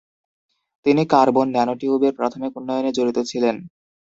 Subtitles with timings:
[0.85, 3.55] তিনি কার্বন ন্যানোটিউবের প্রাথমিক উন্নয়নে জড়িত ছিলেন।